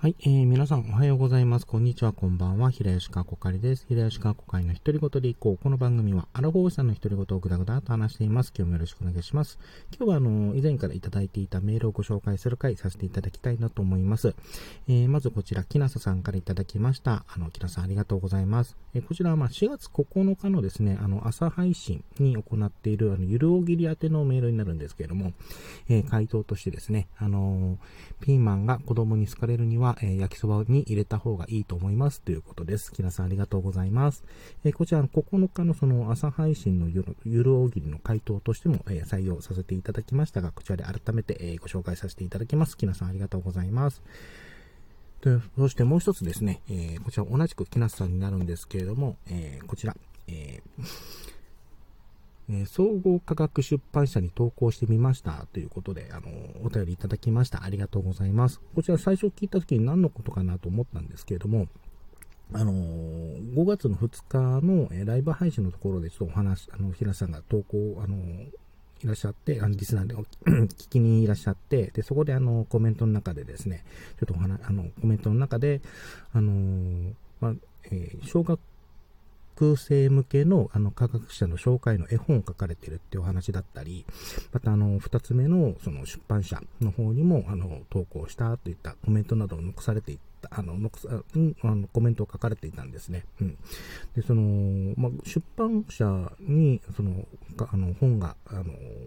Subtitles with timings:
[0.00, 1.66] はい、えー、皆さんおはようございます。
[1.66, 2.70] こんにちは、こんばんは。
[2.70, 3.84] 平吉川こかりです。
[3.86, 5.62] 平吉川こかりの独り言でいこう。
[5.62, 8.50] この番組は、アラフォーさんの独り言をぐだぐだと話しています。
[8.56, 9.58] 今日もよろしくお願いします。
[9.94, 14.34] 今日は、あの、以前からいただいていたメールをご紹介する回させていただきたいなと思います。
[14.88, 17.26] えー、まずこちら、きなささんからいただきました。
[17.28, 18.78] あの、きなさんありがとうございます。
[18.94, 25.34] えー、こちらは、まあ、4月9日のですね、あの、朝配信に行っている、あの、ゆるおぎり宛てのメールになるんですけれども、
[25.90, 27.76] えー、回答としてですね、あの
[28.22, 32.92] ピーマンが子供に好かれるには、え焼きそばに入れた方がいいと思いますということです。
[32.92, 34.24] キラさんありがとうございます。
[34.64, 42.76] えー、こちら9日のその朝配信のゆるゆる大喜利の回答としても、えー、採用させていただきましたが、こちらで改めて、えー、ご紹介させていただきます。
[42.76, 44.02] キラさんありがとうございます。
[45.22, 49.94] でそしてもう一つですね、えー、こちら同じく木梨さんになるんですけれども、えー、こちら、
[50.28, 51.09] えー
[52.52, 56.28] えー、総合科学出版社に投稿してみましたということで、あの、
[56.64, 57.62] お便りいただきました。
[57.62, 58.60] ありがとうございます。
[58.74, 61.68] こちら最初聞いた時に何のことかなと思ったんですけれども、
[62.52, 73.84] あのー、5月の2日の、え、ライブ配信のところでちょっとお話、あの、平さんが投稿、あの、いらっしゃって、あの、リスナーで 聞きにいらっしゃって、で、そこであの、コメントの中でですね、
[74.18, 75.80] ちょっとお話、あの、コメントの中で、
[76.32, 78.58] あのー、まあ、えー、小学
[79.60, 84.06] 学生向けのあの科学者の紹介の絵本を書かれてるっていうお話だったり、
[84.52, 90.18] またあの、二つ目のその出版社の方にもあの、投稿したといったコメントなどを残されてい
[90.50, 90.90] あの、の
[91.62, 93.24] あのコメントを書かれていたんですね。
[93.40, 93.56] うん。
[94.16, 97.24] で、その、まあ、出版社に、その、
[97.70, 98.64] あの、本が、あの、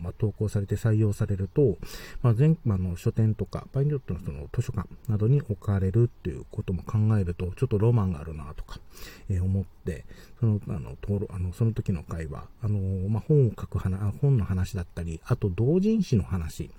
[0.00, 1.76] まあ、投稿されて採用されると、
[2.22, 8.80] まあ、全、あの、書店とか、場合によってのその、図書館などに置かれるっていうことも考えると、ちょっとロマンがあるなとか、
[9.28, 10.06] えー、思って、
[10.40, 16.70] その、あの、とあの、その時の会話、あの、まあ、本を書く話、本の話だったり、あと、同人誌の話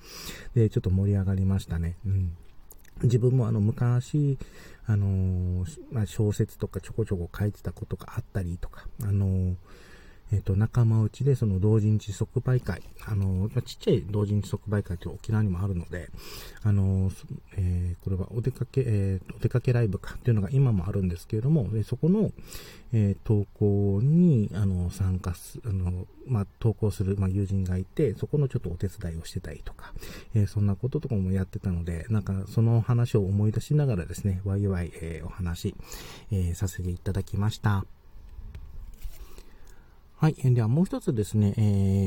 [0.56, 1.96] で、ちょっと盛り上がりましたね。
[2.06, 2.32] うん。
[3.04, 4.38] 自分もあの昔、
[4.86, 9.56] あの、まあ、小説とかちょこちょこ書いてたことがあったりとか、あの、
[10.32, 16.10] えっ、ー、と、仲間内でその同人誌即売会、あの、ちっちゃい同人誌即売会って沖縄にもあるので、
[16.64, 17.12] あの、
[17.56, 22.32] えー、これはお出かけ、えー、お出かけライブかっていうのが今もあるんですけれども、でそこの、
[22.94, 29.94] えー、投稿に、あの、参加す、あの、まあ、投稿する、まあ、友人がいて、そこのちょっとお手伝いをしてたりとか、
[30.36, 35.76] えー、そんなこととかもやってたので、なんか、その話を思い出しながらですね、ワイワイ、えー、お話、
[36.32, 37.86] えー、させていただきました。
[40.20, 40.34] はい。
[40.34, 41.62] ではもう一つですね、え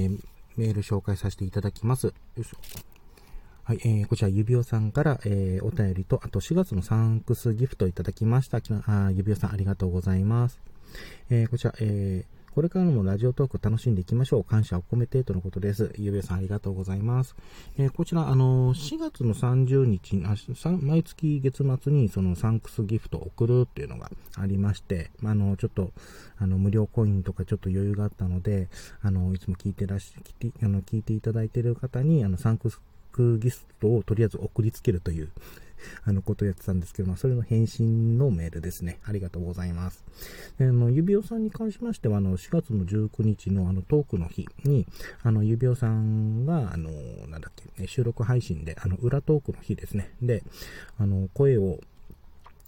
[0.09, 0.19] ー、
[0.57, 2.09] メール紹介させていただきます。
[2.09, 2.57] よいしょ。
[3.63, 8.59] はい、えー、こちら、指輪さんから、えー、お便りと、あと4月のサンクスギフトいただきました。
[8.87, 10.61] あ指輪さんありがとうございます。
[11.31, 14.45] えー、こちら、えー、これからもラジオトーク楽しんでいきましょう。
[14.45, 15.95] 感謝を込めてとのことです。
[15.97, 17.37] ゆうべさんありがとうございます。
[17.79, 20.35] えー、こちら、あのー、4月の30日あ、
[20.83, 25.93] 毎月月末にそのサンクスギフトを送るっていうのがありまして、あの、ちょっと、
[26.39, 28.69] あの、無料コインとかちょっと余裕があったので、
[29.01, 32.81] あの、いつも聞いてらし、聞いて、あの、聞いていただいている方に、あの、サンクス
[33.39, 35.31] ギフトをとりあえず送りつけるという、
[36.05, 38.99] あの、ことをやってたんですけど、まあ、それの返信のメールですね。
[39.05, 40.05] ありがとうございます。
[40.59, 44.87] で、あの、指輪さんに関しましては、あの、4月の19日のあの、トークの日に、
[45.23, 46.91] あの、指輪さんが、あの、
[47.29, 50.13] なんだっけ、収録配信で、あの、裏トークの日ですね。
[50.23, 50.43] で、
[50.99, 51.81] あの、声を、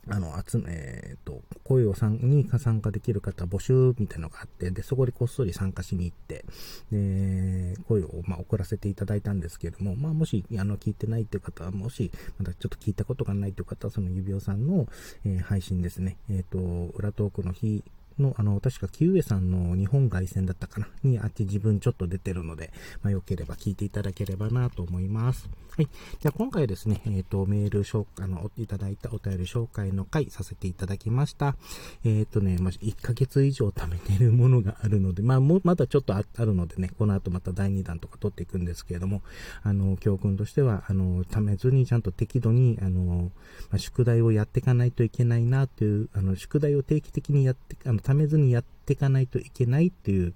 [0.09, 6.45] あの、集め、えっ、ー、と、声をさんに参加できる方募集みたいなのがあって、で、そこでこっそり参加しに行って、
[6.91, 14.89] で、声を、まあ、送らせていただいたんですけれども、まあ、もし、あの、聞いてないっていう方は、もし、まだちょっと聞いたことがないという方は、その指輪さんの、
[15.25, 16.59] えー、配信ですね、えっ、ー、と、
[16.97, 17.85] 裏トークの日
[18.19, 20.89] の、あの、確か木上さんの日本凱旋だったかな？
[21.03, 25.49] にあって自分ちょっと出てるので、まあ、よければ聞いていただければなと思います。
[25.75, 25.89] はい。
[26.21, 31.57] じゃあ今回ですね、えっ、ー、と、メール紹介、あの、いただいたお便り紹介の回させていただきました。
[32.05, 39.23] えっ、ー、とね、まあ、1ヶ月以上貯めてるものがあるので、まあ、もう、まだちょっとあるのでね、この後また第2弾とか取っていくんですけれども、
[39.63, 43.33] あの、教訓としては、あの、貯めずにちゃんと適度に、あの、
[43.71, 50.35] まあ、宿題をやっていかないといけないなという、あの、宿題を定期的にやって、あの、ためずにやっていかないといけないっていう、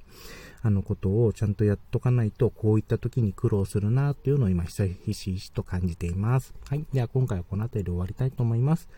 [0.63, 6.55] あのことをちゃんとやっとかないと、こういった時に苦労するなっていうのを今、ひしひしと感じています。
[6.69, 6.85] はい。
[6.93, 8.89] では今回はこの辺りで終わりたいと思います。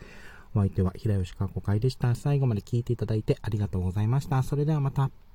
[0.55, 2.15] お相手は平吉かこ会でした。
[2.15, 4.43] 最後まで聞いていただいてありがとうございました。
[4.43, 5.28] それではまた。